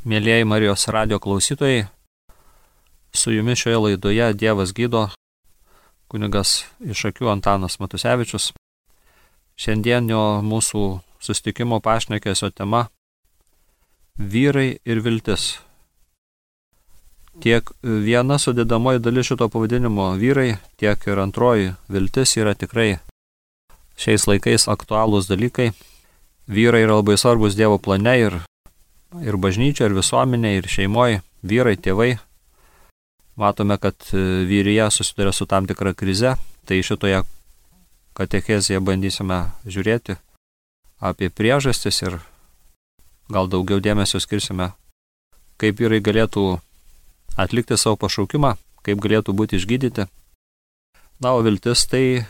[0.00, 1.82] Mėlyjeji Marijos radio klausytojai,
[3.12, 5.10] su jumis šioje laidoje Dievas gydo
[6.08, 8.46] kunigas iš akių Antanas Matusevičius.
[9.60, 10.84] Šiandienio mūsų
[11.20, 12.88] sustikimo pašnekėsio tema-
[14.32, 15.60] vyrai ir viltis.
[17.44, 23.00] Tiek viena sudėdamoji dalis šito pavadinimo vyrai, tiek ir antroji viltis yra tikrai
[23.98, 25.74] šiais laikais aktualūs dalykai.
[26.48, 28.49] Vyrai yra labai svarbus Dievo plane ir
[29.18, 32.14] ir bažnyčia, ir visuomenė, ir šeimoje, vyrai, tėvai.
[33.40, 36.36] Matome, kad e, vyryje susiduria su tam tikra krize,
[36.68, 37.22] tai šitoje
[38.18, 40.18] katechezėje bandysime žiūrėti
[41.00, 42.18] apie priežastis ir
[43.32, 44.72] gal daugiau dėmesio skirsime,
[45.56, 46.60] kaip vyrai galėtų
[47.40, 50.06] atlikti savo pašaukimą, kaip galėtų būti išgydyti.
[51.20, 52.26] Na, o viltis tai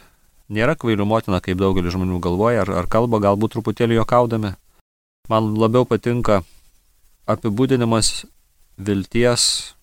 [0.50, 4.54] nėra kvailių motina, kaip daugelis žmonių galvoja, ar, ar kalba galbūt truputėlį jokaudami.
[5.30, 6.42] Man labiau patinka
[7.30, 8.24] apibūdinimas
[8.80, 9.74] vilties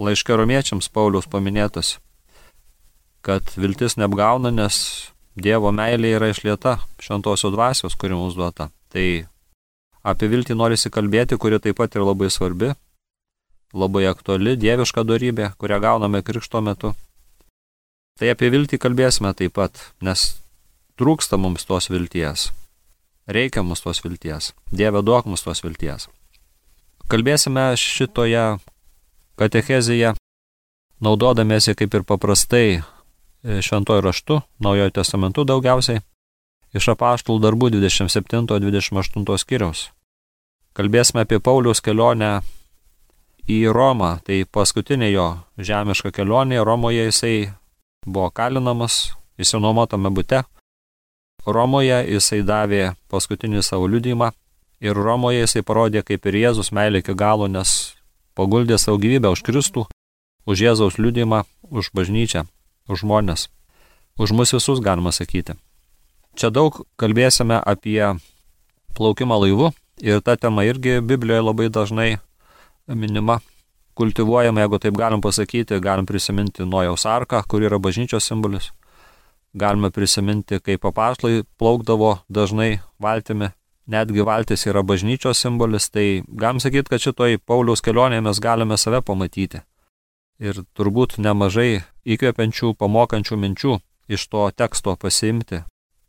[0.00, 1.98] laiškė romiečiams Paulius paminėtas,
[3.24, 4.78] kad viltis neapgauna, nes
[5.34, 8.68] Dievo meilė yra išlieta šventosios dvasios, kuri mums duota.
[8.94, 9.26] Tai
[10.06, 12.70] apie viltį norisi kalbėti, kuri taip pat yra labai svarbi,
[13.74, 16.92] labai aktuali, dieviška darybė, kurią gauname krikšto metu.
[18.14, 20.36] Tai apie viltį kalbėsime taip pat, nes
[20.94, 22.52] trūksta mums tos vilties.
[23.26, 24.52] Reikia mums tos vilties.
[24.70, 26.06] Dieve duok mums tos vilties.
[27.04, 28.56] Kalbėsime šitoje
[29.36, 30.14] katechezėje,
[31.04, 32.80] naudodamėsi kaip ir paprastai e,
[33.60, 36.00] šventojų raštų, naujojo testamentu daugiausiai,
[36.72, 39.90] iš apaštų darbų 27-28 skyriaus.
[40.72, 42.38] Kalbėsime apie Pauliaus kelionę
[43.52, 45.26] į Romą, tai paskutinė jo
[45.60, 47.34] žemiška kelionė, Romoje jisai
[48.06, 50.40] buvo kalinamas, įsinuomotame bute.
[51.44, 54.32] Romoje jisai davė paskutinį savo liudymą
[54.82, 57.94] Ir Romoje jisai parodė kaip ir Jėzus meilė iki galo, nes
[58.34, 59.86] paguldė savo gyvybę už Kristų,
[60.46, 62.44] už Jėzaus liūdimą, už bažnyčią,
[62.88, 63.48] už žmonės,
[64.18, 65.54] už mus visus galima sakyti.
[66.34, 68.18] Čia daug kalbėsime apie
[68.98, 69.70] plaukimą laivu
[70.02, 72.10] ir ta tema irgi Biblijoje labai dažnai
[72.88, 73.40] minima.
[73.94, 78.72] Kultivuojama, jeigu taip galim pasakyti, galim prisiminti Nojaus arką, kur yra bažnyčios simbolis.
[79.54, 83.52] Galime prisiminti, kaip apaštlai plaukdavo dažnai valtimi
[83.86, 89.02] netgi valtis yra bažnyčios simbolis, tai galim sakyti, kad šitoj Pauliaus kelionėje mes galime save
[89.04, 89.60] pamatyti.
[90.42, 93.78] Ir turbūt nemažai įkvepiančių, pamokančių minčių
[94.08, 95.62] iš to teksto pasiimti,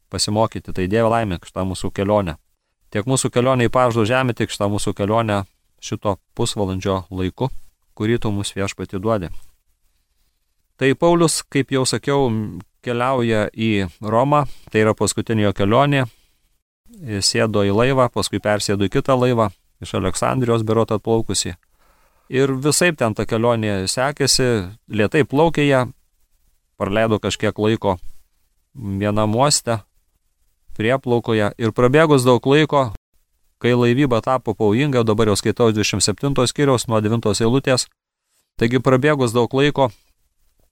[0.10, 0.74] pasimokyti.
[0.74, 2.38] Tai Dievo laimė šitą mūsų kelionę.
[2.90, 5.44] Tiek mūsų kelionė į pažado žemę, tiek šitą mūsų kelionę
[5.84, 7.52] šito pusvalandžio laiku,
[7.94, 9.30] kurį tu mūsų viešpati duodi.
[10.76, 12.28] Tai Paulius, kaip jau sakiau,
[12.84, 16.06] keliauja į Romą, tai yra paskutinė jo kelionė,
[17.22, 19.50] sėdo į laivą, paskui persėdo į kitą laivą,
[19.84, 21.56] iš Aleksandrijos berot atplaukusi.
[22.30, 25.82] Ir visai ten ta kelionė sekėsi, lietai plaukė ją,
[26.78, 28.00] praleido kažkiek laiko
[28.76, 29.80] vienam uoste,
[30.76, 32.90] prieplaukoje ir prabėgus daug laiko,
[33.62, 37.88] kai laivyba tapo pavojinga, dabar jau skaitau 27 skyriaus nuo 9 eilutės,
[38.60, 39.92] taigi prabėgus daug laiko,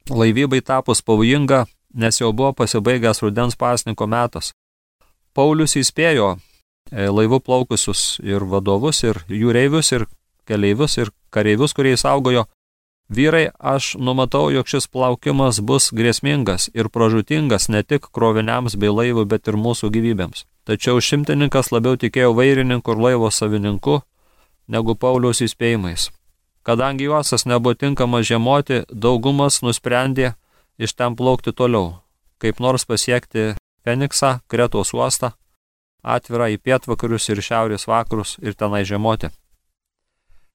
[0.09, 4.51] laivybai tapus pavojinga, nes jau buvo pasibaigęs rudens pasniko metas.
[5.33, 10.05] Paulius įspėjo e, laivų plaukusius ir vadovus, ir jūreivius, ir
[10.45, 12.45] keleivius, ir kareivius, kurie saugojo.
[13.13, 19.25] Vyrai, aš numatau, jog šis plaukimas bus grėsmingas ir pražutingas ne tik kroviniams bei laivų,
[19.29, 20.45] bet ir mūsų gyvybėms.
[20.69, 23.99] Tačiau šimtininkas labiau tikėjo vairininku ir laivo savininku
[24.67, 26.11] negu Pauliaus įspėjimais.
[26.63, 30.35] Kadangi juosas nebuvo tinkamas žiemoti, daugumas nusprendė
[30.79, 31.99] iš ten plaukti toliau,
[32.39, 33.51] kaip nors pasiekti
[33.83, 35.33] Feniksą, Kretos uostą,
[36.03, 39.31] atvirą į pietvakarius ir šiaurės vakarus ir tenai žiemoti.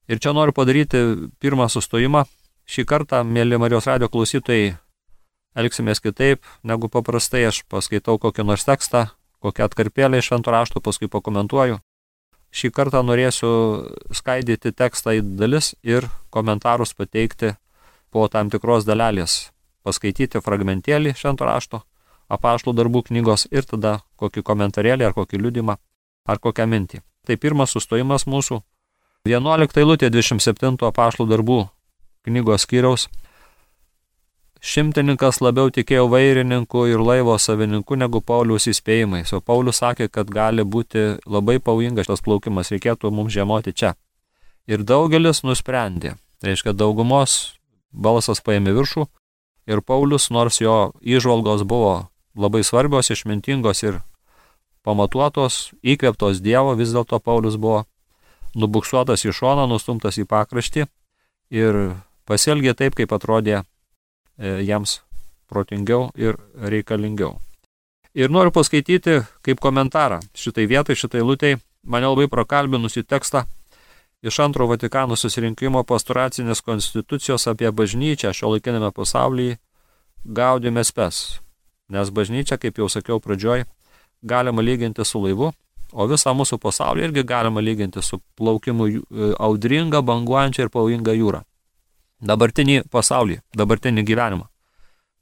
[0.09, 1.01] Ir čia noriu padaryti
[1.41, 2.23] pirmą sustojimą.
[2.69, 4.75] Šį kartą, mėly Marijos radio klausytojai,
[5.57, 7.45] elgsimės kitaip negu paprastai.
[7.49, 9.07] Aš paskaitau kokį nors tekstą,
[9.45, 11.77] kokią atkarpėlę iš šventų raštų, paskui pakomentuoju.
[12.49, 13.51] Šį kartą norėsiu
[14.17, 17.53] skaidyti tekstą į dalis ir komentarus pateikti
[18.09, 19.51] po tam tikros dalelės.
[19.85, 21.83] Paskaityti fragmentėlį šventų rašto
[22.29, 25.77] apaštų darbų knygos ir tada kokį komentarėlį ar kokį liudimą
[26.29, 27.01] ar kokią mintį.
[27.25, 28.61] Tai pirmas sustojimas mūsų
[29.27, 31.63] 11 eilutė 27 apaštų darbų
[32.27, 33.07] knygos skyriaus.
[34.59, 40.65] Šimtininkas labiau tikėjo vairininku ir laivo savininku negu Paulius įspėjimais, o Paulius sakė, kad gali
[40.67, 43.93] būti labai pavojingas šitas plaukimas, reikėtų mums žiemoti čia.
[44.67, 47.55] Ir daugelis nusprendė, reiškia daugumos
[47.91, 49.07] balsas paėmė viršų
[49.71, 52.09] ir Paulius, nors jo įžvalgos buvo
[52.39, 53.99] labai svarbios, išmintingos ir
[54.87, 57.83] pamatuotos, įkvėptos Dievo, vis dėlto Paulius buvo
[58.55, 60.87] nubuksuotas į šoną, nustumtas į pakraštį
[61.53, 61.79] ir
[62.29, 63.63] pasielgė taip, kaip atrodė e,
[64.63, 65.01] jiems
[65.49, 67.37] protingiau ir reikalingiau.
[68.17, 73.45] Ir noriu paskaityti kaip komentarą šitai vietai, šitai lūtei, mane labai prakalbinusi tekstą
[74.21, 79.59] iš antro Vatikano susirinkimo pastoracinės konstitucijos apie bažnyčią šio laikiname pasaulyje
[80.25, 81.39] gaudėme spes.
[81.89, 83.65] Nes bažnyčia, kaip jau sakiau pradžioj,
[84.21, 85.51] galima lyginti su laivu,
[85.91, 88.99] o visą mūsų pasaulį irgi galima lyginti su plaukimu e,
[89.39, 91.43] audringa, banguojančia ir pavojinga jūra.
[92.21, 94.45] Dabartinį pasaulį, dabartinį gyvenimą.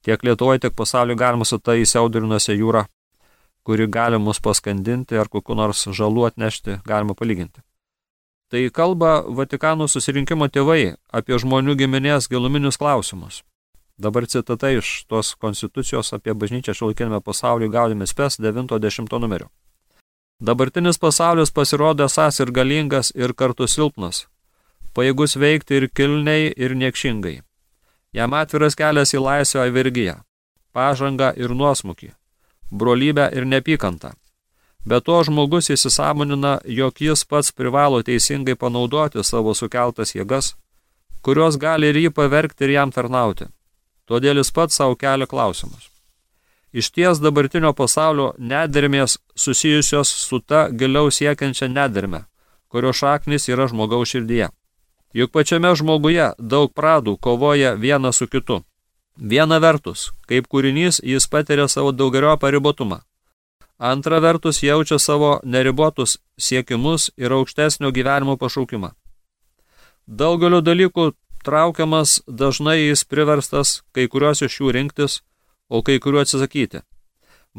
[0.03, 2.85] Tiek Lietuvoje, tiek pasaulyje galima su ta įsiaudrinuose jūra,
[3.67, 7.61] kuri gali mus paskandinti ar kokiu nors žalų atnešti, galima palyginti.
[8.47, 13.41] Tai kalba Vatikano susirinkimo tėvai apie žmonių giminės giluminius klausimus.
[13.97, 19.47] Dabar citata iš tos konstitucijos apie bažnyčią šiuolaikinėme pasaulyje gaudėme spes 90 numerio.
[20.37, 24.27] Dabartinis pasaulis pasirodė esas ir galingas ir kartu silpnas,
[24.93, 27.39] pajėgus veikti ir kilniai ir niekšingai.
[28.13, 30.15] Jam atviras kelias į laisvę vergiją,
[30.77, 32.13] pažangą ir nuosmukį,
[32.69, 34.13] brolybę ir nepykantą.
[34.85, 40.53] Be to žmogus įsisamonina, jog jis pats privalo teisingai panaudoti savo sukeltas jėgas,
[41.25, 43.49] kurios gali ir jį pavergti ir jam tarnauti.
[44.07, 45.89] Todėl jis pats savo kelia klausimus.
[46.71, 52.23] Iš ties dabartinio pasaulio nedermės susijusios su ta giliau siekiančia nederme,
[52.71, 54.49] kurio šaknis yra žmogaus širdyje.
[55.13, 58.61] Juk pačiame žmoguje daug pradų kovoja viena su kitu.
[59.17, 62.99] Viena vertus, kaip kūrinys jis patiria savo daugelio paribotumą.
[63.77, 68.91] Antra vertus jaučia savo neribotus siekimus ir aukštesnio gyvenimo pašaukimą.
[70.07, 71.11] Daugelio dalykų
[71.47, 75.21] traukiamas dažnai jis priverstas kai kuriuos iš jų rinktis,
[75.69, 76.83] o kai kuriuo atsisakyti.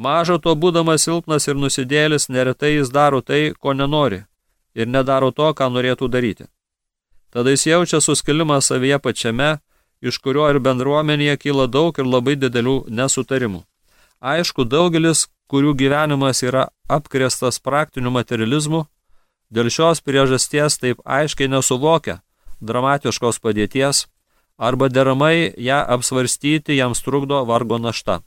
[0.07, 4.21] Mažo to būdamas silpnas ir nusidėlis, neretai jis daro tai, ko nenori,
[4.75, 6.47] ir nedaro to, ką norėtų daryti.
[7.33, 9.51] Tada jis jaučia suskilimą savyje pačiame,
[10.01, 13.65] iš kurio ir bendruomenėje kyla daug ir labai didelių nesutarimų.
[14.21, 18.85] Aišku, daugelis, kurių gyvenimas yra apkrestas praktiniu materializmu,
[19.51, 22.21] dėl šios priežasties taip aiškiai nesuvokia
[22.61, 24.07] dramatiškos padėties
[24.57, 28.21] arba deramai ją apsvarstyti jiems trukdo vargo našta.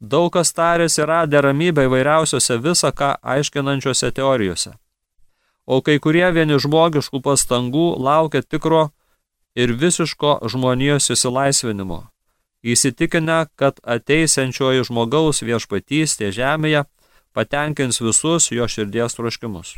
[0.00, 4.78] Daug kas tarėsi radę ramybę įvairiausiose visą ką aiškinančiose teorijose
[5.68, 8.86] o kai kurie vieni žmogiškų pastangų laukia tikro
[9.58, 11.98] ir visiško žmonijos įsilaisvinimo,
[12.64, 16.86] įsitikinę, kad ateisiančioji žmogaus viešpatystė žemėje
[17.36, 19.76] patenkins visus jo širdies troškimus.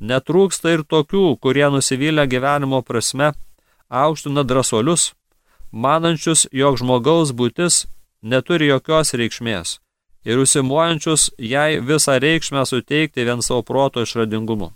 [0.00, 3.32] Netrūksta ir tokių, kurie nusivylę gyvenimo prasme,
[3.88, 5.12] aukština drąsolius,
[5.72, 7.86] manančius, jog žmogaus būtis
[8.22, 9.78] neturi jokios reikšmės
[10.28, 14.72] ir užsimuojančius jai visą reikšmę suteikti vien savo proto išradingumu.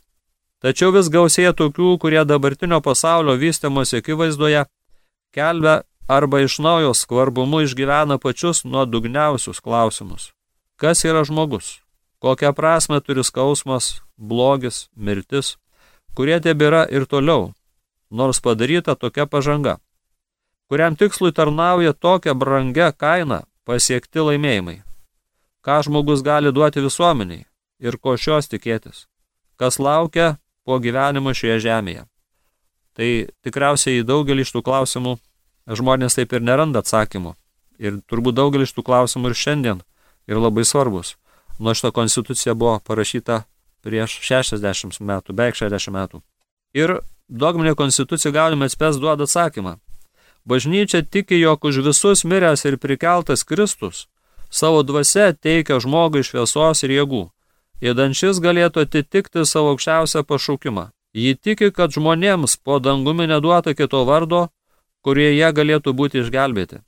[0.63, 4.65] Tačiau vis gausėja tokių, kurie dabartinio pasaulio vystimosi akivaizdoje
[5.35, 10.31] kelbia arba iš naujo skvarbumu išgyvena pačius nuodugniausius klausimus.
[10.77, 11.81] Kas yra žmogus?
[12.23, 15.57] Kokią prasme turi skausmas, blogis, mirtis,
[16.15, 17.51] kurie tebėra ir toliau,
[18.11, 19.81] nors padaryta tokia pažanga,
[20.71, 24.79] kuriam tikslui tarnauja tokia brangia kaina pasiekti laimėjimai
[25.63, 27.47] ką žmogus gali duoti visuomeniai
[27.83, 29.07] ir ko šios tikėtis,
[29.57, 30.37] kas laukia
[30.67, 32.05] po gyvenimo šioje žemėje.
[32.99, 33.11] Tai
[33.47, 35.17] tikriausiai daugelį iš tų klausimų
[35.79, 37.35] žmonės taip ir neranda atsakymų.
[37.79, 39.83] Ir turbūt daugelį iš tų klausimų ir šiandien
[40.29, 41.15] yra labai svarbus.
[41.63, 43.43] Nuo šito konstitucija buvo parašyta
[43.87, 46.19] prieš 60 metų, beveik 60 metų.
[46.75, 46.97] Ir
[47.29, 49.77] dogminė konstitucija galime atspės duoda atsakymą.
[50.43, 54.09] Bažnyčia tiki, jog už visus miręs ir prikeltas Kristus
[54.51, 57.23] savo dvasia teikia žmogui šviesos ir jėgų,
[57.81, 60.91] įdant šis galėtų atitikti savo aukščiausią pašaukimą.
[61.15, 64.49] Ji tiki, kad žmonėms po dangumi neduota kito vardo,
[65.07, 66.83] kurie jie galėtų būti išgelbėti.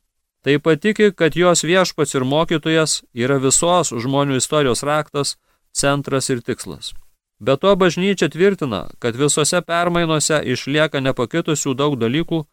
[0.45, 5.39] Taip patiki, kad jos viešpats ir mokytojas yra visos žmonių istorijos raktas,
[5.73, 6.93] centras ir tikslas.
[7.41, 12.45] Be to bažnyčia tvirtina, kad visose permainose išlieka nepakitusių daug dalykų,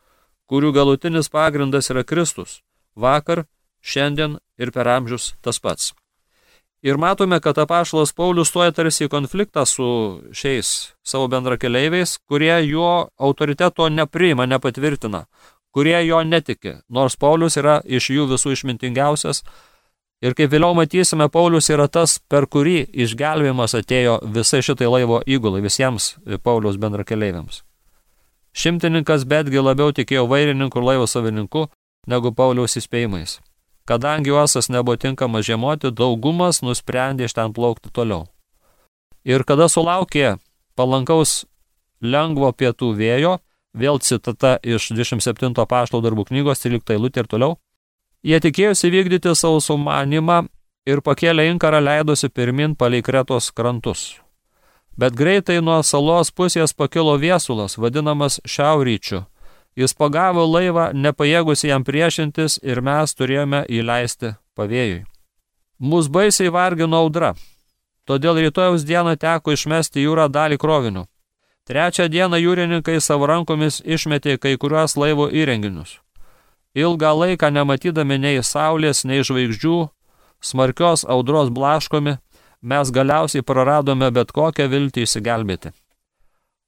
[0.47, 2.61] kurių galutinis pagrindas yra Kristus.
[2.95, 3.45] Vakar,
[3.83, 5.91] šiandien ir per amžius tas pats.
[6.81, 9.85] Ir matome, kad apašalas Paulius stoja tarsi į konfliktą su
[10.33, 15.27] šiais savo bendrakeleiviais, kurie jo autoriteto nepriima, nepatvirtina,
[15.73, 19.43] kurie jo netiki, nors Paulius yra iš jų visų išmintingiausias.
[20.21, 25.63] Ir kaip vėliau matysime, Paulius yra tas, per kurį išgelbėjimas atėjo visai šitai laivo įgulai,
[25.65, 27.63] visiems Paulius bendrakeleiviams.
[28.53, 31.69] Šimtininkas betgi labiau tikėjo vairininku ir laivo savininku
[32.07, 33.39] negu Pauliaus įspėjimais.
[33.87, 38.27] Kadangi uostas nebuvo tinkamas žiemoti, daugumas nusprendė iš ten plaukti toliau.
[39.25, 40.37] Ir kada sulaukė
[40.75, 41.45] palankaus
[42.01, 43.37] lengvo pietų vėjo,
[43.73, 47.57] vėl citata iš 27 pašto darbų knygos 13 eilutė ir toliau.
[48.23, 50.43] Jie tikėjosi vykdyti savo sumanimą
[50.85, 54.21] ir pakėlę inkarą leidosi pirmin palei kretos krantus.
[54.97, 59.25] Bet greitai nuo salos pusės pakilo viesulas, vadinamas šiaurryčiu.
[59.75, 65.05] Jis pagavo laivą, nepajėgus jam priešintis ir mes turėjome įleisti pavėjui.
[65.81, 67.31] Mūsų baisiai vargino audra,
[68.05, 71.05] todėl rytojaus dieną teko išmesti jūrą dalį krovinių.
[71.71, 76.01] Trečią dieną jūrininkai savo rankomis išmetė kai kuriuos laivo įrenginius.
[76.75, 79.77] Ilgą laiką nematydami nei saulės, nei žvaigždžių,
[80.43, 82.17] smarkios audros blaškomi,
[82.61, 85.71] mes galiausiai praradome bet kokią viltį įsigelbėti.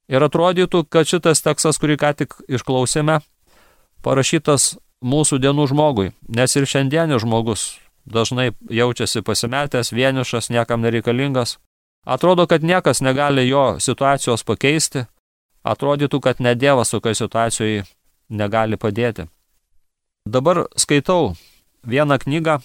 [0.08, 3.20] Ir atrodytų, kad šitas tekstas, kurį ką tik išklausėme,
[4.00, 7.74] parašytas mūsų dienų žmogui, nes ir šiandienis žmogus
[8.08, 11.58] dažnai jaučiasi pasimetęs, vienišas, niekam nereikalingas.
[12.04, 15.06] Atrodo, kad niekas negali jo situacijos pakeisti.
[15.64, 17.84] Atrodytų, kad ne Dievas tokioje situacijoje
[18.28, 19.24] negali padėti.
[20.28, 21.32] Dabar skaitau
[21.88, 22.58] vieną knygą,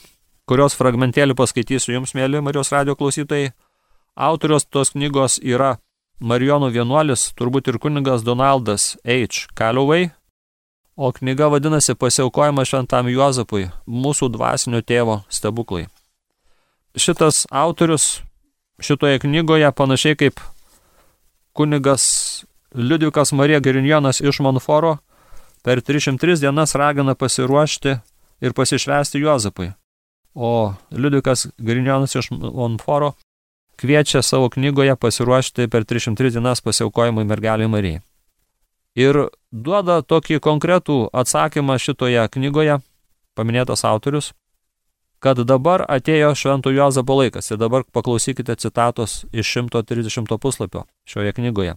[0.48, 3.54] kurios fragmentėlį paskaitysiu jums, mėly Marijos radio klausytojai.
[4.20, 5.78] Autorius tos knygos yra
[6.20, 9.48] Marijonų vienuolis, turbūt ir kunigas Donaldas H.
[9.56, 10.10] Calloway,
[11.00, 15.86] o knyga vadinasi Pasiaukojimas šventam Juozapui, mūsų dvasinio tėvo stebuklai.
[17.00, 18.18] Šitas autorius
[18.80, 20.40] šitoje knygoje panašiai kaip
[21.54, 22.46] kunigas
[22.76, 24.98] Liudvikas Marija Girinjonas iš Monforo
[25.64, 27.96] per 303 dienas ragina pasiruošti
[28.42, 29.72] ir pasišvesti Juozapui.
[30.34, 33.14] O Liudvikas Girinjonas iš Monforo
[33.76, 38.02] kviečia savo knygoje pasiruošti per 303 dienas pasiaukojimui mergelį Marijai
[39.00, 42.80] ir duoda tokį konkretų atsakymą šitoje knygoje,
[43.38, 44.34] paminėtas autorius,
[45.20, 47.52] kad dabar atėjo Švento Juozapo laikas.
[47.52, 51.76] Ir dabar paklausykite citatos iš 130 puslapio šioje knygoje.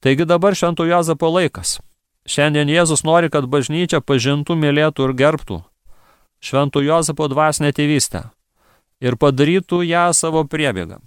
[0.00, 1.78] Taigi dabar Švento Juozapo laikas.
[2.26, 5.60] Šiandien Jėzus nori, kad bažnyčia pažintų, mylėtų ir gerbtų
[6.42, 8.26] Švento Juozapo dvasinę tėvystę
[9.00, 10.98] ir padarytų ją savo priebėgą.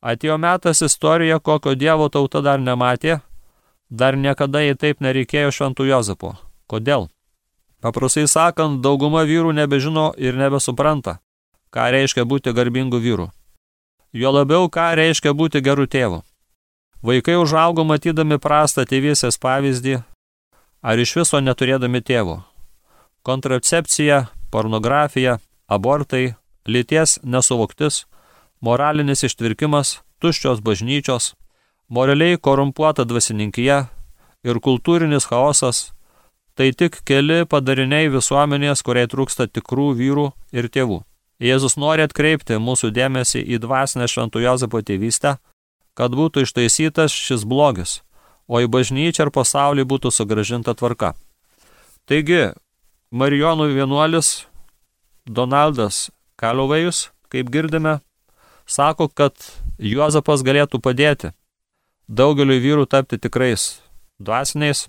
[0.00, 3.20] Atėjo metas istorija, kokio Dievo tauta dar nematė
[3.90, 6.34] Dar niekada jai taip nereikėjo šventų Jozapo.
[6.68, 7.08] Kodėl?
[7.80, 11.18] Paprastai sakant, dauguma vyrų nebežino ir nebesupranta,
[11.70, 13.28] ką reiškia būti garbingu vyru.
[14.12, 16.22] Jo labiau, ką reiškia būti geru tėvu.
[17.02, 20.00] Vaikai užaugo matydami prastą tėvysės pavyzdį,
[20.82, 22.40] ar iš viso neturėdami tėvo.
[23.22, 26.34] Kontracepcija, pornografija, abortai,
[26.66, 28.06] lyties nesuvoktis,
[28.60, 31.34] moralinis ištvirkimas, tuščios bažnyčios,
[31.88, 33.78] moraliai korumpuota dvasininkija
[34.44, 35.92] ir kultūrinis chaosas-
[36.58, 41.04] tai tik keli padariniai visuomenės, kuriai trūksta tikrų vyrų ir tėvų.
[41.38, 45.36] Jėzus nori atkreipti mūsų dėmesį į dvasinę šventų Jozapo tėvystę,
[45.94, 48.00] kad būtų ištaisytas šis blogis,
[48.50, 51.12] o į bažnyčią ir pasaulį būtų sugražinta tvarka.
[52.10, 52.50] Taigi,
[53.14, 54.48] Marijonų vienuolis
[55.30, 56.08] Donaldas
[56.40, 58.00] Kalovėjus, kaip girdime,
[58.66, 59.38] sako, kad
[59.78, 61.30] Juozapas galėtų padėti
[62.08, 63.76] daugeliu vyrų tapti tikrais
[64.18, 64.88] dvasiniais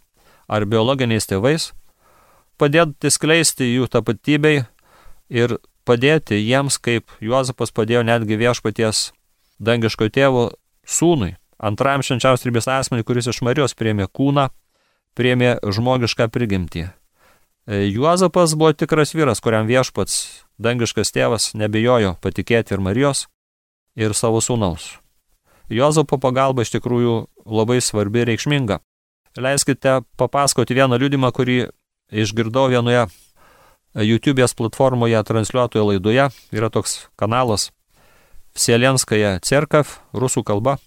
[0.49, 1.71] ar biologiniais tėvais,
[2.59, 4.65] padėti skleisti jų tapatybei
[5.29, 9.09] ir padėti jiems, kaip Juozapas padėjo netgi viešpaties
[9.61, 10.49] dangiško tėvo
[10.87, 14.49] sūnui, antrajam švenčiaus ribės asmenį, kuris iš Marijos priemė kūną,
[15.17, 16.89] priemė žmogišką prigimtį.
[16.89, 23.27] E, Juozapas buvo tikras vyras, kuriam viešpats dangiškas tėvas nebijojo patikėti ir Marijos,
[23.99, 24.97] ir savo sūnaus.
[25.69, 27.15] Jozapo pagalba iš tikrųjų
[27.45, 28.79] labai svarbi ir reikšminga.
[29.37, 31.67] Leiskite papasakoti vieną liudimą, kurį
[32.09, 33.05] išgirdau vienoje
[33.95, 36.29] YouTube'ės platformoje transliuotoje laidoje.
[36.53, 37.69] Yra toks kanalas
[38.57, 40.77] Vsielenskaja Cerkav, rusų kalba,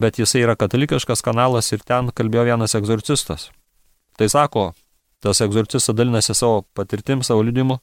[0.00, 3.50] bet jisai yra katalikiškas kanalas ir ten kalbėjo vienas egzorcistas.
[4.18, 4.72] Tai sako,
[5.20, 7.80] tas egzorcistas dalinasi savo patirtim, savo liudimu.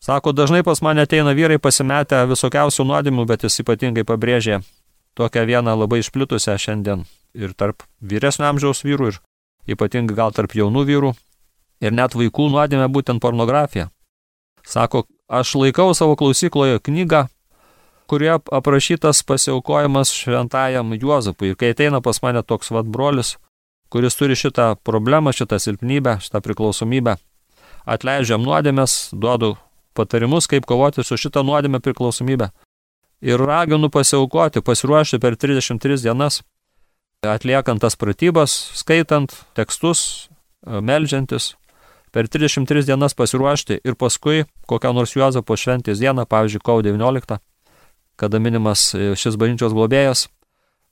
[0.00, 4.60] Sako, dažnai pas mane ateina vyrai pasimetę visokiausių nuodimų, bet jis ypatingai pabrėžė
[5.16, 7.04] tokią vieną labai išplitusią šiandien
[7.36, 11.12] ir tarp vyresnio amžiaus vyrų, ir ypatingai gal tarp jaunų vyrų,
[11.84, 13.90] ir net vaikų nuodėmė būtent pornografija.
[14.66, 17.26] Sako, aš laikau savo klausykloje knygą,
[18.10, 21.52] kurioje aprašytas pasiaukojimas šventajam Juozapui.
[21.52, 23.36] Ir kai ateina pas mane toks vad brolis,
[23.90, 27.16] kuris turi šitą problemą, šitą silpnybę, šitą priklausomybę,
[27.86, 29.54] atleidžiam nuodėmės, duodu
[29.96, 32.50] patarimus, kaip kovoti su šitą nuodėmę priklausomybę
[33.20, 36.42] ir raginu pasiaukoti, pasiruošti per 33 dienas,
[37.26, 40.28] atliekant tas pratybas, skaitant tekstus,
[40.66, 41.54] melžiantis,
[42.12, 47.38] per 33 dienas pasiruošti ir paskui kokią nors Juozapo šventės dieną, pavyzdžiui, kovo 19,
[48.16, 50.26] kada minimas šis bažnyčios globėjas,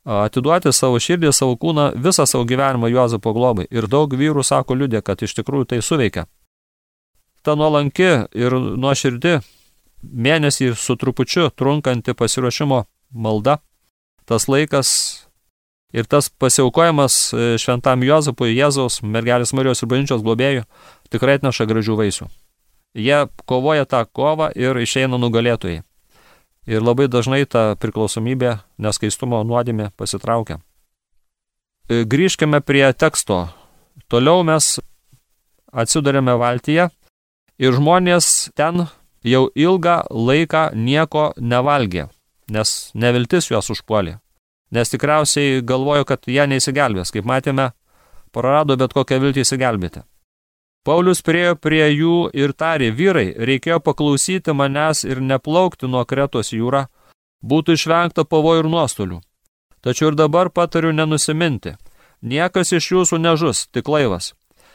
[0.04, 3.66] atiduoti savo širdį, savo kūną, visą savo gyvenimą Juozapo globai.
[3.73, 6.26] Ir daug vyrų sako liūdė, kad iš tikrųjų tai suveikia.
[7.45, 9.38] Ta nuolanki ir nuoširdi
[10.12, 12.84] mėnesį su trupučiu trunkanti pasiruošimo
[13.14, 13.58] malda,
[14.28, 14.90] tas laikas
[15.94, 20.64] ir tas pasiaukojimas e, šventam Juozapui, Jėzaus, mergelės Marijos ir bažnyčios globėjų
[21.14, 22.28] tikrai atneša gražių vaisių.
[22.94, 25.82] Jie kovoja tą kovą ir išeina nugalėtojai.
[26.64, 30.58] Ir labai dažnai ta priklausomybė, neskaistumo nuodėmė pasitraukia.
[31.88, 33.49] E, grįžkime prie teksto.
[34.08, 34.78] Toliau mes
[35.75, 36.88] atsidarėme valtyje
[37.58, 38.87] ir žmonės ten
[39.25, 42.09] jau ilgą laiką nieko nevalgė,
[42.52, 44.19] nes neviltis juos užpuolė.
[44.75, 47.12] Nes tikriausiai galvojo, kad jie neįsigelbės.
[47.14, 47.71] Kaip matėme,
[48.35, 50.02] prarado bet kokią viltį įsigelbėti.
[50.85, 56.85] Paulius priejo prie jų ir tarė, vyrai, reikėjo paklausyti manęs ir neplaukti nuo Kretos jūrą,
[57.40, 59.21] būtų išvengta pavojų ir nuostolių.
[59.85, 61.76] Tačiau ir dabar patariu nenusiminti.
[62.21, 64.33] Niekas iš jūsų nežus, tik laivas.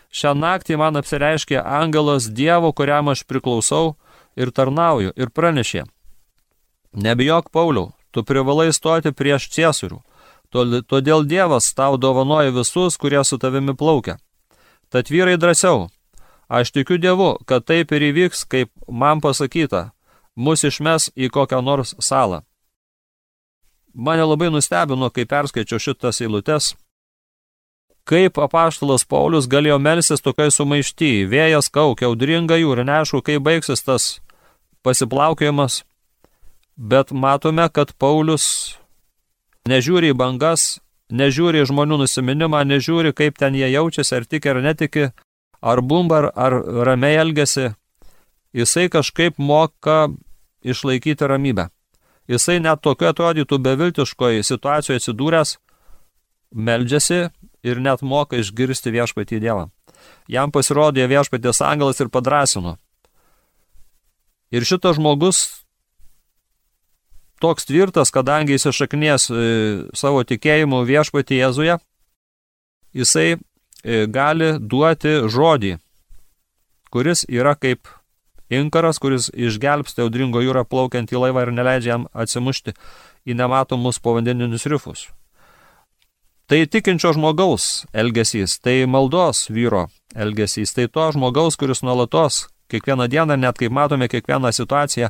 [0.09, 3.95] Šią naktį man apsireiškė angelas Dievo, kuriam aš priklausau
[4.39, 5.83] ir tarnauju, ir pranešė.
[6.95, 9.99] Nebijok, Pauliau, tu privalai stoti prieš ciesorių.
[10.49, 14.17] Todėl Dievas tau dovanoja visus, kurie su tavimi plaukia.
[14.89, 15.89] Tad vyrai drąsiau,
[16.49, 19.91] Aš tikiu Dievu, kad taip ir įvyks, kaip man pasakyta,
[20.33, 22.41] mus išmes į kokią nors salą.
[23.93, 26.71] Mane labai nustebino, kai perskaičiau šitas eilutes,
[28.09, 34.09] kaip apaštalas Paulius galėjo melsis tokiai sumaišty, vėjas kaukia, audringa jūra, neaišku, kaip baigsis tas
[34.85, 35.83] pasiplaukėjimas,
[36.77, 38.77] bet matome, kad Paulius
[39.69, 40.79] nežiūri į bangas,
[41.11, 45.09] nežiūri į žmonių nusiminimą, nežiūri, kaip ten jie jaučiasi, ar tiki ar netiki,
[45.61, 46.55] ar bumba, ar
[46.87, 47.73] ramiai elgesi,
[48.53, 50.07] jisai kažkaip moka
[50.63, 51.69] išlaikyti ramybę.
[52.29, 55.55] Jisai net tokio atrodytų beviltiškoje situacijoje atsidūręs,
[56.53, 57.29] meldžiasi
[57.65, 59.69] ir net moka išgirsti viešpatį Dievą.
[60.29, 62.77] Jam pasirodė viešpatės angelas ir padrasino.
[64.51, 65.43] Ir šitas žmogus
[67.39, 69.43] toks tvirtas, kadangi jis išaknės e,
[69.95, 71.77] savo tikėjimu viešpatį Jėzuje,
[72.97, 73.37] jisai
[73.83, 75.77] E, gali duoti žodį,
[76.91, 77.87] kuris yra kaip
[78.51, 82.75] inkaras, kuris išgelbsti audringo jūrą plaukiant į laivą ir neleidžia jam atsimušti
[83.23, 85.07] į nematomus povandeninius rifus.
[86.49, 93.37] Tai tikinčio žmogaus elgesys, tai maldos vyro elgesys, tai to žmogaus, kuris nuolatos, kiekvieną dieną,
[93.37, 95.09] net kaip matome kiekvieną situaciją,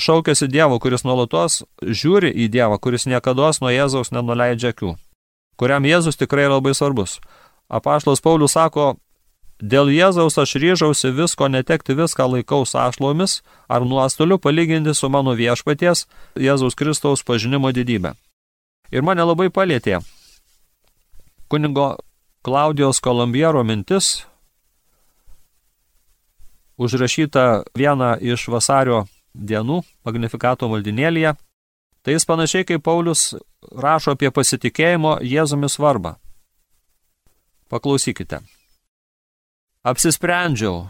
[0.00, 4.96] šaukėsi Dievo, kuris nuolatos žiūri į Dievą, kuris niekada nuo Jėzaus nenuleidžia akių,
[5.56, 7.20] kuriam Jėzus tikrai labai svarbus.
[7.68, 8.96] Apaštalas Paulius sako,
[9.62, 16.06] dėl Jėzaus aš ryžausi visko netekti viską laikaus ašlomis ar nuostoliu palyginti su mano viešpaties
[16.36, 18.14] Jėzaus Kristaus pažinimo didybė.
[18.92, 20.02] Ir mane labai palėtė
[21.48, 21.96] kunigo
[22.44, 24.26] Klaudijos Kolombiero mintis,
[26.76, 31.34] užrašyta vieną iš vasario dienų Magnifikato maldinėlėje,
[32.02, 33.34] tai jis panašiai kaip Paulius
[33.72, 36.16] rašo apie pasitikėjimo Jėzumi svarbą.
[37.70, 38.42] Paklausykite.
[39.84, 40.88] Apsisprendžiau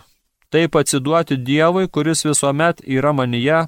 [0.50, 3.64] taip atsiduoti Dievui, kuris visuomet yra manyje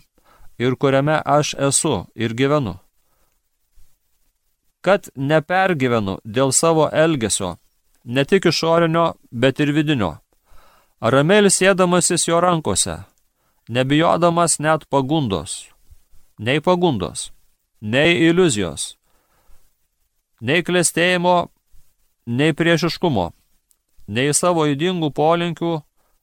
[0.58, 2.76] ir kuriame aš esu ir gyvenu.
[4.86, 7.56] Kad nepergyvenu dėl savo elgesio,
[8.04, 10.12] ne tik išorinio, bet ir vidinio.
[11.00, 13.02] Ramelis sėdamasis jo rankose,
[13.68, 15.66] nebijodamas net pagundos,
[16.38, 17.32] nei pagundos,
[17.84, 18.94] nei iliuzijos,
[20.40, 21.50] nei klėstėjimo
[22.26, 23.28] nei priešiškumo,
[24.08, 25.82] nei savo įdingų polinkių,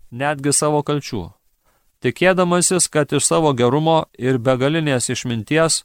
[0.09, 1.29] netgi savo kalčių,
[2.01, 5.83] tikėdamasis, kad iš savo gerumo ir begalinės išminties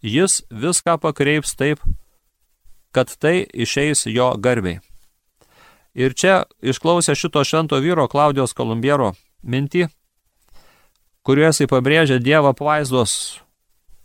[0.00, 1.84] jis viską pakreips taip,
[2.90, 4.80] kad tai išeis jo garbiai.
[5.94, 9.88] Ir čia išklausę šito švento vyro Klaudijos Kolumbiero mintį,
[11.26, 13.40] kurioje jisai pabrėžia Dievo apvaizdos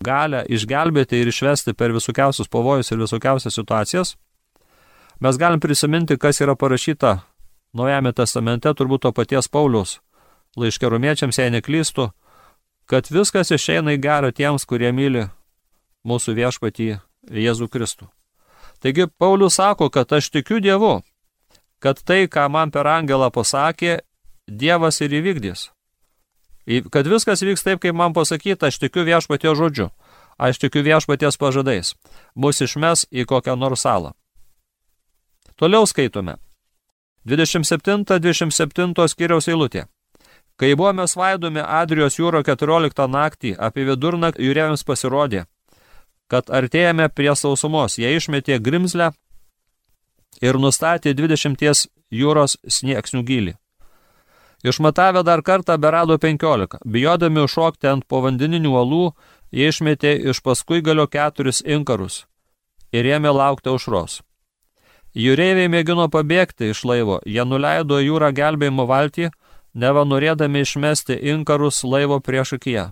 [0.06, 4.16] galę išgelbėti ir išvesti per visokiausius pavojus ir visokiausias situacijas,
[5.20, 7.22] Mes galim prisiminti, kas yra parašyta
[7.76, 9.98] Naujame testamente, turbūt to paties Paulius,
[10.56, 12.06] laiškė rumiečiams, jei neklystų,
[12.88, 15.26] kad viskas išeina į gerą tiems, kurie myli
[16.08, 16.88] mūsų viešpatį
[17.36, 18.08] Jėzų Kristų.
[18.80, 21.02] Taigi Paulius sako, kad aš tikiu Dievu,
[21.86, 24.00] kad tai, ką man per angelą pasakė,
[24.46, 25.70] Dievas ir įvykdys.
[26.94, 29.88] Kad viskas vyks taip, kaip man pasakyta, aš tikiu viešpatio žodžiu,
[30.38, 31.94] aš tikiu viešpaties pažadais,
[32.34, 34.14] mus išmes į kokią nors salą.
[35.58, 36.38] Toliau skaitome.
[37.26, 39.86] 27-27 skiriaus eilutė.
[40.58, 45.46] Kai buvome svaidomi Adrijos jūro 14 naktį, apie vidurnaktį jūrėms pasirodė,
[46.30, 47.98] kad artėjame prie sausumos.
[47.98, 49.12] Jie išmetė grimzlę
[50.42, 53.56] ir nustatė 20 jūros snieksnių gilį.
[54.66, 56.80] Išmatavę dar kartą berado 15.
[56.86, 59.04] Bijodami užšokti ant povandeninių uolų,
[59.52, 62.24] jie išmetė iš paskui galio keturis inkarus
[62.96, 64.22] ir ėmė laukti aušros.
[65.16, 69.30] Jūreiviai mėgino pabėgti iš laivo, jie nuleido jūrą gelbėjimo valtį,
[69.74, 72.90] neva norėdami išmesti inkarus laivo prieš akiją.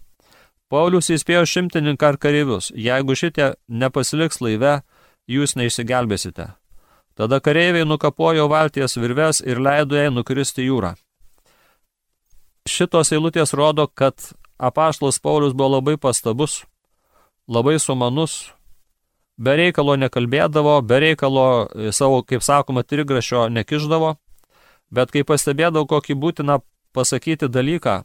[0.72, 4.80] Paulius įspėjo šimtininką ar kareivius, jeigu šitie nepasiliks laive,
[5.28, 6.54] jūs neišsigelbėsite.
[7.13, 10.95] Tada kareiviai nukapojo valties virves ir leido jai nukristi jūrą.
[12.65, 16.63] Šitos eilutės rodo, kad apaštlas Paulius buvo labai pastabus,
[17.47, 18.54] labai sumanus,
[19.38, 21.45] be reikalo nekalbėdavo, be reikalo
[21.91, 24.15] savo, kaip sakoma, trigrašio nekiždavo,
[24.89, 26.62] bet kai pastebėdavo kokį būtiną
[26.95, 27.99] pasakyti dalyką,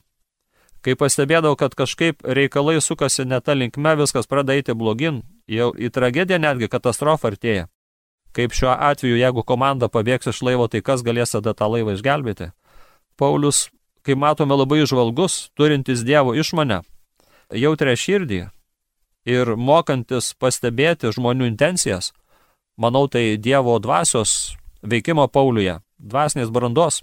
[0.84, 5.92] kai pastebėdavau, kad kažkaip reikalai sukasi ne tą linkme, viskas pradeda eiti blogin, jau į
[5.94, 7.68] tragediją netgi katastrofą artėja.
[8.36, 12.52] Kaip šiuo atveju, jeigu komanda pabėgs iš laivo, tai kas galės tada tą laivą išgelbėti?
[13.18, 13.68] Paulius,
[14.06, 16.82] kaip matome, labai žvalgus, turintis Dievo išmane,
[17.50, 18.44] jautrę širdį
[19.28, 22.12] ir mokantis pastebėti žmonių intencijas,
[22.76, 27.02] manau, tai Dievo dvasios veikimo Pauliuje, dvasinės brandos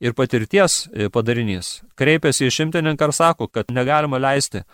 [0.00, 1.80] ir patirties e, padarinys.
[2.00, 4.64] Kreipiasi į šimtininką ir sako, kad negalima leisti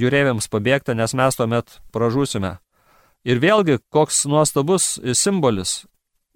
[0.00, 2.56] jūreiviams pabėgti, nes mes tuomet pražūsime.
[3.26, 5.80] Ir vėlgi, koks nuostabus simbolis.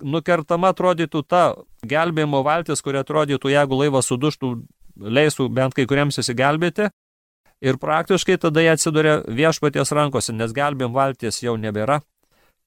[0.01, 1.43] Nukertama atrodytų ta
[1.87, 4.55] gelbėjimo valtis, kuri atrodytų, jeigu laivas suduštų,
[5.01, 6.89] leistų bent kai kuriems įsigelbėti.
[7.61, 12.01] Ir praktiškai tada jie atsiduria viešpaties rankose, nes gelbėjim valties jau nebėra.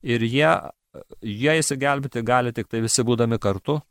[0.06, 0.52] Ir jie,
[1.26, 3.82] jie įsigelbėti gali tik tai visi būdami kartu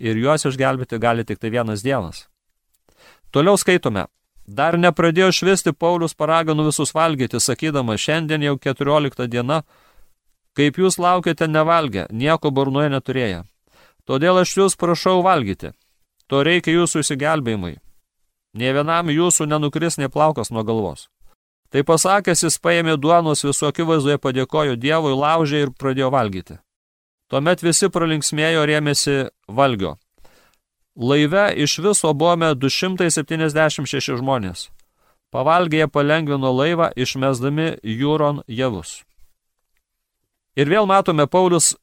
[0.00, 2.24] ir juos išgelbėti gali tik tai vienas Dievas.
[3.30, 4.06] Toliau skaitome.
[4.46, 9.62] Dar nepradėjo švisti Paulius paraganų visus valgyti, sakydama, šiandien jau 14 diena,
[10.56, 13.44] kaip jūs laukiate nevalgę, nieko burnoje neturėję.
[14.06, 15.70] Todėl aš jūs prašau valgyti.
[16.26, 17.76] To reikia jūsų įsigelbėjimui.
[18.54, 21.08] Nie vienam jūsų nenukris neplaukas nuo galvos.
[21.70, 26.58] Tai pasakęs, jis paėmė duonos visų akivaizdoje, padėkojo Dievui, laužė ir pradėjo valgyti.
[27.30, 29.94] Tuomet visi pralinksmėjo rėmėsi valgio.
[30.96, 34.68] Laive iš viso buvome 276 žmonės.
[35.30, 39.04] Pavalgėje palengvino laivą, išmesdami jūron javus.
[40.58, 41.76] Ir vėl matome, Paulius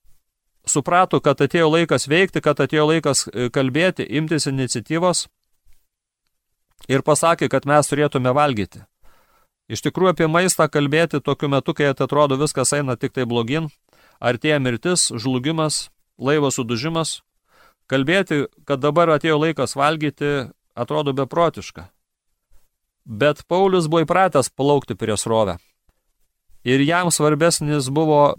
[0.68, 5.28] suprato, kad atėjo laikas veikti, kad atėjo laikas e, kalbėti, imtis iniciatyvos
[6.88, 8.84] ir pasakė, kad mes turėtume valgyti.
[9.68, 13.68] Iš tikrųjų apie maistą kalbėti tokiu metu, kai atrodo viskas eina tik tai blogin,
[14.20, 17.22] artėja mirtis, žlugimas, laivo sudužimas.
[17.88, 21.88] Kalbėti, kad dabar atėjo laikas valgyti, atrodo beprotiška.
[23.08, 25.56] Bet Paulius buvo įpratęs plaukti prie srovę.
[26.68, 28.36] Ir jam svarbesnis buvo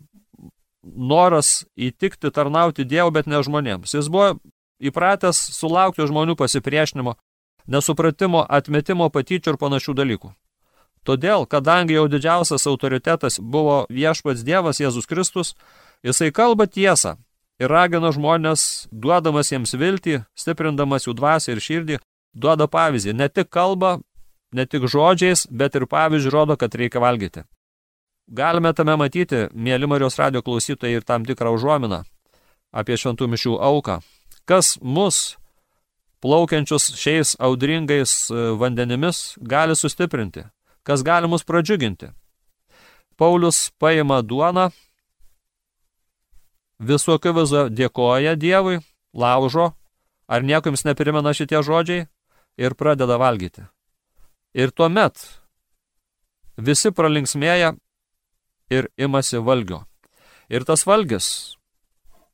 [0.85, 3.95] noras įtikti, tarnauti Dievui, bet ne žmonėms.
[3.97, 4.37] Jis buvo
[4.85, 7.17] įpratęs sulaukti žmonių pasipriešinimo,
[7.67, 10.35] nesupratimo, atmetimo patyčių ir panašių dalykų.
[11.09, 15.55] Todėl, kadangi jau didžiausias autoritetas buvo viešpats Dievas Jėzus Kristus,
[16.05, 17.17] jisai kalba tiesą
[17.63, 22.01] ir ragina žmonės, duodamas jiems viltį, stiprindamas jų dvasę ir širdį,
[22.35, 23.15] duoda pavyzdį.
[23.19, 23.99] Ne tik kalba,
[24.53, 27.45] ne tik žodžiais, bet ir pavyzdžių rodo, kad reikia valgyti.
[28.29, 32.03] Galime tame matyti, mėly Marijos radio klausytojai, ir tam tikrą užuominą
[32.73, 34.03] apie šventų mišių auką.
[34.45, 35.39] Kas mus,
[36.21, 40.45] plaukiančius šiais audringais e, vandenimis, gali sustiprinti?
[40.89, 42.09] kas gali mus pradžiuginti.
[43.21, 44.71] Paulius paima duoną,
[46.79, 48.81] visokio vizo dėkoja Dievui,
[49.15, 49.73] laužo,
[50.29, 52.07] ar nieko jums neprimena šitie žodžiai,
[52.59, 53.67] ir pradeda valgyti.
[54.55, 55.21] Ir tuomet
[56.59, 57.75] visi pralinksmėja
[58.75, 59.85] ir imasi valgio.
[60.49, 61.57] Ir tas valgis,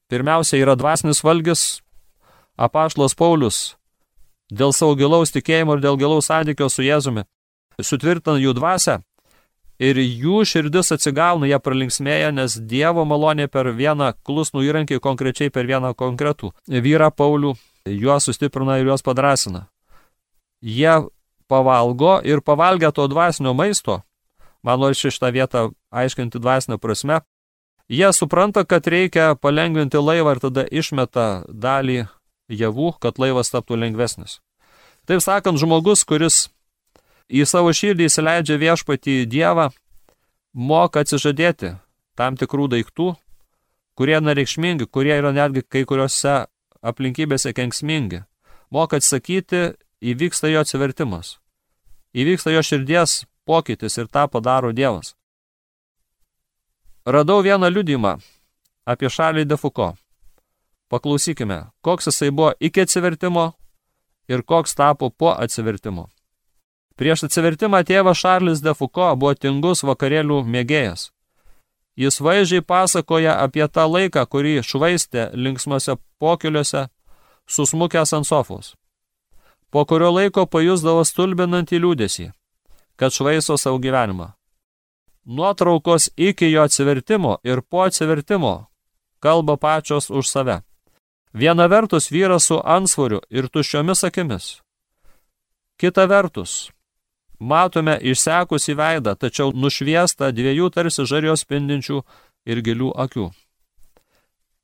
[0.08, 1.82] pirmiausia, yra dvasinis valgis,
[2.56, 3.74] apašlos Paulius,
[4.50, 7.26] dėl savo gilaus tikėjimo ir dėl gilaus santykio su Jėzumi,
[7.82, 9.00] sutvirtina jų dvasę
[9.78, 15.66] ir jų širdis atsigauna, jie pralinksmėja, nes Dievo malonė per vieną klusnų įrankį, konkrečiai per
[15.66, 17.54] vieną konkretų vyrą Paulių,
[17.88, 19.68] juos sustiprina ir juos padrasina.
[20.64, 21.04] Jie
[21.48, 24.02] pavalgo ir pavalgę to dvasinio maisto,
[24.62, 27.20] man nori šitą vietą aiškinti dvasinę prasme,
[27.88, 32.06] jie supranta, kad reikia palengvinti laivą ir tada išmeta dalį
[32.48, 34.40] javų, kad laivas taptų lengvesnis.
[35.04, 36.48] Taip sakant, žmogus, kuris
[37.28, 39.70] į savo širdį įsileidžia viešpatį Dievą,
[40.52, 41.74] moka atsižadėti
[42.18, 43.14] tam tikrų daiktų,
[43.98, 46.44] kurie nereikšmingi, kurie yra netgi kai kuriuose
[46.84, 48.24] aplinkybėse kenksmingi.
[48.70, 51.38] Moka atsakyti, įvyksta jo atsivertimas.
[52.14, 55.14] Įvyksta jo širdies pokytis ir tą padaro Dievas.
[57.04, 58.16] radau vieną liudymą
[58.86, 59.94] apie Šarlį Defuko.
[60.88, 63.52] Paklausykime, koks jisai buvo iki atsivertimo
[64.28, 66.08] ir koks tapo po atsivertimo.
[66.94, 71.10] Prieš atsivertimą tėvas Šarlis Defuko buvo tingus vakarėlių mėgėjas.
[71.98, 76.88] Jis vaizdžiai pasakoja apie tą laiką, kurį švaistė linksmose pokeliuose,
[77.46, 78.74] susmukęs ant sofos.
[79.70, 82.30] Po kurio laiko pajusdavo stulbinantį liūdėsi,
[82.98, 84.32] kad švaisto savo gyvenimą.
[85.24, 88.66] Nuotraukos iki jo atsivertimo ir po atsivertimo
[89.24, 90.60] kalba pačios už save.
[91.32, 94.60] Viena vertus vyras su ansvoriu ir tuščiomis akimis.
[95.80, 96.70] Kita vertus,
[97.38, 102.02] matome išsekusį veidą, tačiau nušviestą dviejų tarsi žarijos spindinčių
[102.46, 103.30] ir gilių akių.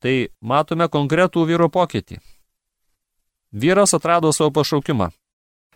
[0.01, 2.21] Tai matome konkretų vyro pokytį.
[3.53, 5.11] Vyras atrado savo pašaukimą.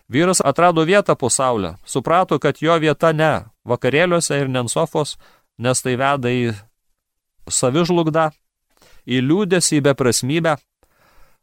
[0.09, 5.17] Vyras atrado vietą po saulę, suprato, kad jo vieta ne vakarėliuose ir nensofos,
[5.57, 6.53] nes tai veda į
[7.49, 8.29] savižlugdą,
[9.05, 10.55] į liūdėsį, į beprasmybę.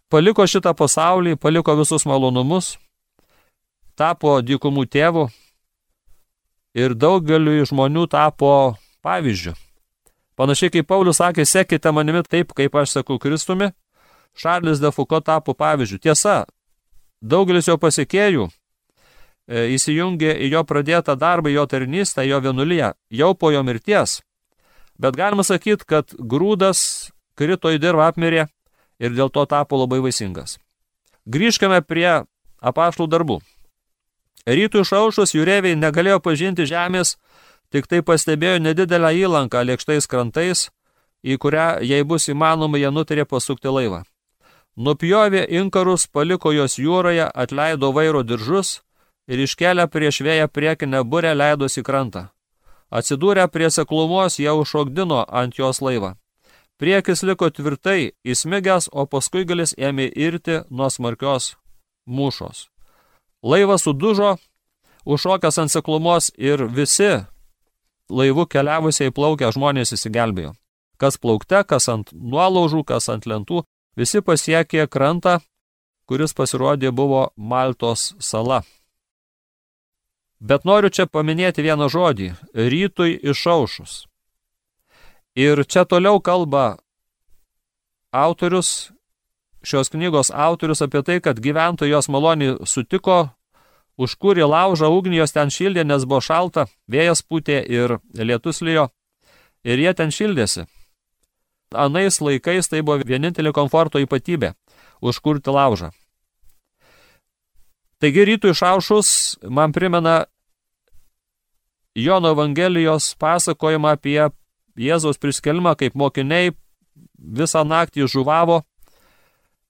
[0.08, 2.76] Paliko šitą pasaulį, paliko visus malonumus,
[3.98, 5.28] tapo dykumų tėvų
[6.74, 9.54] ir daugeliu žmonių tapo pavyzdžių.
[10.36, 13.72] Panašiai kaip Paulius sakė, sekite manimi taip, kaip aš sakau Kristumi,
[14.34, 16.00] Šarlis de Foucault tapo pavyzdžių.
[16.08, 16.42] Tiesa,
[17.20, 18.48] daugelis jo pasiekėjų
[19.50, 24.20] E, įsijungė į jo pradėtą darbą, jo tarnystę, jo vienulyje, jau po jo mirties.
[25.02, 28.46] Bet galima sakyti, kad grūdas krito į dirvą apmirė
[29.02, 30.60] ir dėl to tapo labai vaisingas.
[31.26, 32.22] Grįžkime prie
[32.62, 33.40] apaštų darbų.
[34.46, 37.16] Rytų išaušus jūreiviai negalėjo pažinti žemės,
[37.70, 40.70] tik tai pastebėjo nedidelę įlanką lėkštais krantais,
[41.22, 44.02] į kurią, jei bus įmanoma, jie nutarė pasukti laivą.
[44.76, 48.80] Nupjovė inkarus, paliko jos jūroje, atleido vairo diržus
[49.28, 52.30] ir iškelia prieš vėją priekinę burę leidosi krantą.
[52.90, 56.16] Atsidūrę prie seklumos, jie užšokdino ant jos laivą.
[56.80, 61.54] Priekis liko tvirtai įsmigęs, o paskui galis ėmė irti nuo smarkios
[62.08, 62.71] mūšos.
[63.42, 64.36] Laivas sudužo,
[65.04, 67.24] užšokęs ant seklumos ir visi
[68.10, 70.52] laivu keliavusiai plaukę žmonės įsigelbėjo.
[71.00, 73.64] Kas plaukte, kas ant nuolaužų, kas ant lentų,
[73.98, 75.40] visi pasiekė krantą,
[76.06, 78.62] kuris pasirodė buvo Maltos sala.
[80.42, 82.32] Bet noriu čia paminėti vieną žodį–
[82.72, 84.06] rytui išaušus.
[85.38, 86.76] Ir čia toliau kalba
[88.12, 88.92] autorius,
[89.64, 93.30] šios knygos autorius apie tai, kad gyventojai jos maloniai sutiko,
[94.00, 98.88] užkūrė laužą, ugnį jos ten šildė, nes buvo šalta, vėjas pūtė ir lietus lijo,
[99.64, 100.66] ir jie ten šildėsi.
[101.72, 104.52] Anais laikais tai buvo vienintelė komforto ypatybė–
[105.02, 105.90] užkurti laužą.
[108.02, 109.08] Taigi rytų išaušus
[109.46, 110.24] man primena
[111.94, 114.18] Jono Evangelijos pasakojimą apie
[114.80, 116.54] Jėzaus priskelimą, kaip mokiniai
[117.18, 118.62] visą naktį žuvavo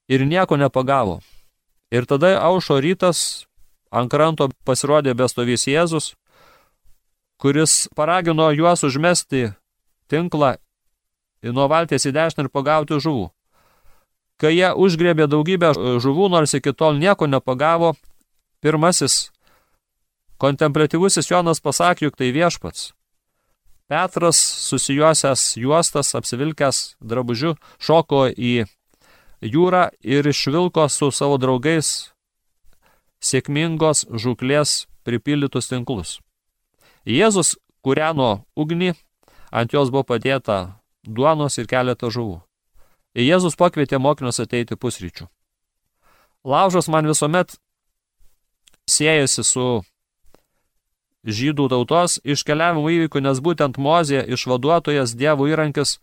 [0.09, 1.21] ir nieko nepagavo.
[1.93, 3.47] Ir tada aušo rytas,
[3.93, 6.15] ant kranto pasirodė bestovys Jėzus,
[7.37, 9.53] kuris paragino juos užmesti
[10.09, 10.57] tinklą
[11.43, 13.29] nuo valties į dešinę ir pagauti žuvų.
[14.39, 17.95] Kai jie užgrėbė daugybę žuvų, nors iki tol nieko nepagavo,
[18.63, 19.33] pirmasis
[20.43, 22.89] Kontemplatyvusis Jonas pasakė, juk tai viešpats.
[23.87, 28.65] Petras, susijuosęs juostas, apsivilkęs drabužiu, šoko į
[29.43, 32.13] jūrą ir išvilko su savo draugais
[33.23, 36.21] sėkmingos žuklės pripildytus tinklus.
[37.05, 38.95] Jėzus kūreno ugnį,
[39.51, 42.41] ant jos buvo padėta duonos ir keletą žuvų.
[43.19, 45.27] Jėzus pakvietė mokinius ateiti pusryčių.
[46.45, 47.59] Laužas man visuomet
[48.89, 49.67] siejasi su
[51.23, 55.99] žydų tautos iškeliavimo įvykių, nes būtent Mozė išvaduotojas dievų įrankis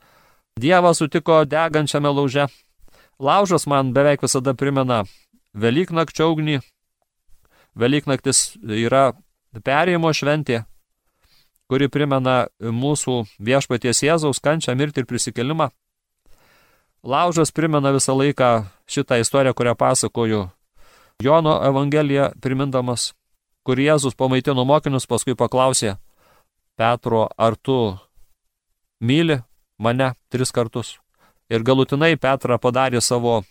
[0.60, 2.48] Dievą sutiko degančiame lauže.
[3.20, 5.04] Laužas man beveik visada primena
[5.54, 6.60] Velyknakčio ugnį.
[7.76, 9.14] Velyknaktis yra
[9.66, 10.64] perėjimo šventė,
[11.70, 15.70] kuri primena mūsų viešpaties Jėzaus kančią, mirtį ir prisikelimą.
[17.04, 20.48] Laužas primena visą laiką šitą istoriją, kurią pasakoju
[21.24, 23.14] Jono Evangeliją primindamas
[23.70, 25.98] kur Jėzus pamaitino mokinius, paskui paklausė
[26.80, 27.76] Petro, ar tu
[28.98, 29.42] myli
[29.78, 30.96] mane tris kartus.
[31.50, 33.42] Ir galutinai Petrą padarė savo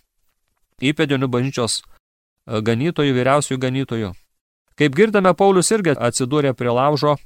[0.79, 4.11] įpėdinių bažnyčios e, ganytojų, vyriausiųjų ganytojų.
[4.79, 7.17] Kaip girdame, Paulius irgi atsidūrė prie laužo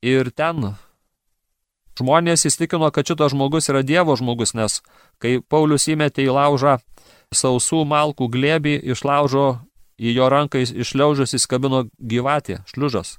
[0.00, 0.72] ir ten
[1.98, 4.80] žmonės įstikino, kad šitas žmogus yra Dievo žmogus, nes
[5.20, 6.78] kai Paulius įmetė į laužą
[7.34, 9.48] sausų malkų glėbį iš laužo
[9.98, 13.18] į jo ranką išliaužus įskabino gyvatė, šliužas,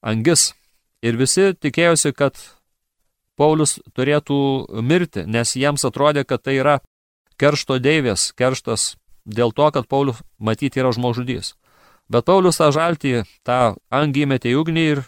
[0.00, 0.52] angis.
[1.02, 2.38] Ir visi tikėjosi, kad
[3.42, 4.38] Paulius turėtų
[4.86, 6.76] mirti, nes jiems atrodė, kad tai yra
[7.42, 8.92] keršto deivės, kerštas
[9.26, 11.56] dėl to, kad Paulius matyti yra žmogžudys.
[12.12, 15.02] Bet Paulius tą žaltį, tą angį metė į ugnį ir,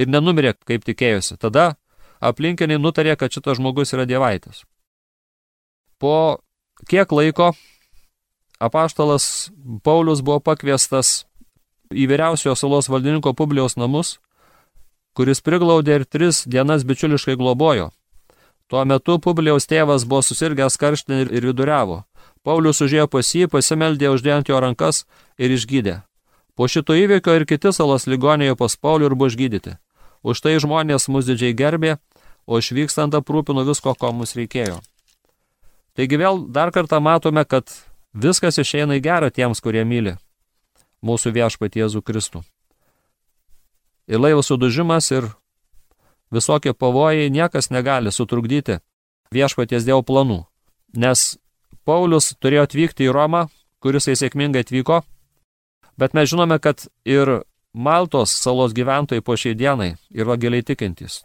[0.00, 1.38] ir nenumirė, kaip tikėjosi.
[1.38, 1.74] Tada
[2.24, 4.64] aplinkiniai nutarė, kad šitas žmogus yra dievaitis.
[6.02, 6.40] Po
[6.90, 7.52] kiek laiko
[8.58, 9.50] apaštalas
[9.84, 11.24] Paulius buvo pakviestas
[11.94, 14.18] į vyriausiojo salos valdininko Publijaus namus,
[15.14, 17.90] kuris priglaudė ir tris dienas bičiuliškai globojo.
[18.68, 22.02] Tuo metu Publijaus tėvas buvo susirgęs karštinį ir viduriavo.
[22.44, 25.04] Paulius užėjo pas jį, pasimeldė uždėjant jo rankas
[25.38, 26.00] ir išgydė.
[26.54, 29.76] Po šito įvykio ir kiti salos ligonėje pas Paulių ir buvo išgydyti.
[30.24, 31.96] Už tai žmonės mus didžiai gerbė,
[32.46, 34.80] o išvykstant aprūpino visko, ko mums reikėjo.
[35.94, 37.70] Taigi vėl dar kartą matome, kad
[38.12, 40.16] viskas išeina į gerą tiems, kurie myli
[41.04, 42.40] mūsų viešpatį Jėzų Kristų.
[44.08, 45.30] Ir laivo sudužimas ir
[46.34, 48.80] visokie pavojai niekas negali sutrukdyti
[49.32, 50.44] viešpaties Dievo planų.
[50.94, 51.38] Nes
[51.84, 53.46] Paulius turėjo atvykti į Romą,
[53.80, 55.02] kuris jis sėkmingai atvyko,
[56.00, 57.42] bet mes žinome, kad ir
[57.74, 61.24] Maltos salos gyventojai po šiai dienai yra giliai tikintys.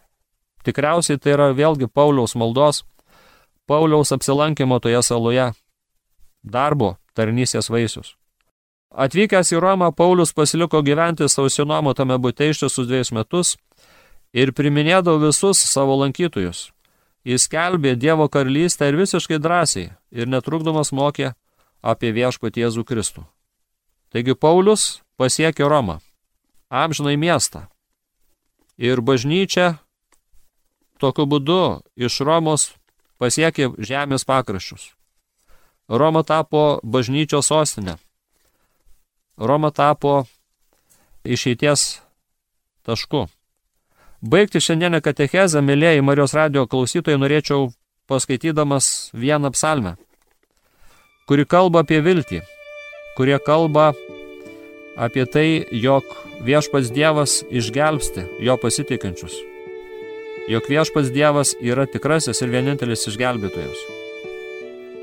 [0.66, 2.82] Tikriausiai tai yra vėlgi Pauliaus maldos,
[3.70, 5.52] Pauliaus apsilankimo toje saloje,
[6.42, 8.16] darbo, tarnysės vaisius.
[8.90, 13.52] Atvykęs į Romą, Paulius pasiliko gyventi sausinomo tame būte ištisus dviejus metus
[14.34, 16.70] ir priminėdavo visus savo lankytojus.
[17.22, 21.34] Jis kelbė Dievo karalystę ir visiškai drąsiai ir netrukdomas mokė
[21.82, 23.24] apie viešpatį Jėzų Kristų.
[24.10, 26.00] Taigi Paulius pasiekė Romą,
[26.66, 27.68] amžinai miestą.
[28.74, 29.78] Ir bažnyčia
[30.98, 32.72] tokiu būdu iš Romos
[33.22, 34.96] pasiekė žemės pakraščius.
[35.86, 38.00] Roma tapo bažnyčios sostinė.
[39.40, 40.24] Roma tapo
[41.24, 42.00] išeities
[42.84, 43.26] tašku.
[44.20, 47.70] Baigti šiandienę katechezę, mėlyjei Marijos radio klausytojai, norėčiau
[48.10, 49.94] paskaitydamas vieną psalmę,
[51.24, 52.42] kuri kalba apie viltį,
[53.16, 53.94] kurie kalba
[55.00, 56.04] apie tai, jog
[56.44, 59.40] viešpats Dievas išgelbsti jo pasitikinčius,
[60.52, 63.86] jog viešpats Dievas yra tikrasis ir vienintelis išgelbėtojas.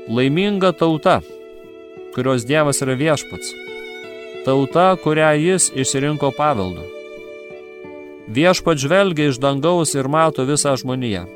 [0.06, 1.24] Laiminga tauta,
[2.14, 3.67] kurios Dievas yra viešpats
[4.48, 6.84] tauta, kurią jis išsirinko paveldu.
[8.36, 11.26] Viešpat žvelgia iš dangaus ir mato visą žmoniją.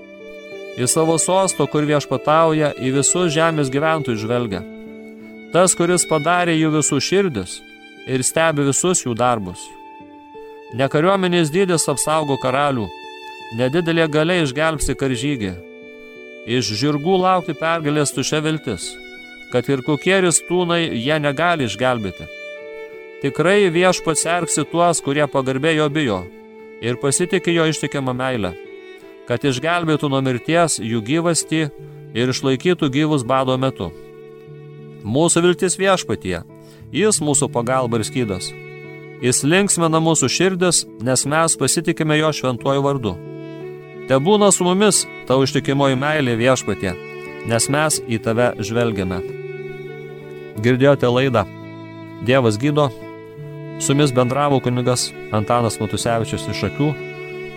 [0.80, 4.62] Į savo sosto, kur viešpatauja, į visus žemės gyventojus žvelgia.
[5.52, 7.60] Tas, kuris padarė jų visų širdis
[8.08, 9.60] ir stebi visus jų darbus.
[10.72, 12.88] Ne kariuomenės dydis apsaugo karalių,
[13.60, 15.56] nedidelė galia išgelbsti karžygį.
[16.48, 18.94] Iš žirgų laukti pergalės tušia viltis,
[19.52, 22.40] kad ir kokie ristūnai jie negali išgelbėti.
[23.22, 26.22] Tikrai viešpats sergsi tuos, kurie pagarbė jo bijo
[26.82, 28.50] ir pasitikė jo ištikimą meilę,
[29.28, 31.60] kad išgelbėtų nuo mirties jų gyvastį
[32.18, 33.92] ir išlaikytų gyvus bado metu.
[35.06, 36.40] Mūsų viltis viešpatie,
[36.90, 38.50] jis mūsų pagalba ir skydas.
[39.22, 43.14] Jis linksmina mūsų širdis, nes mes pasitikime jo šventuoju vardu.
[44.10, 46.96] Te būna su mumis tau ištikimoji meilė viešpatie,
[47.46, 49.22] nes mes į tave žvelgiame.
[50.62, 51.46] Girdėjote laidą.
[52.26, 52.90] Dievas gydo,
[53.82, 56.92] Su jumis bendravo kunigas Antanas Matusevičius iš akių.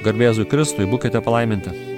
[0.02, 1.95] Garbėzui Kristui, būkite palaiminti.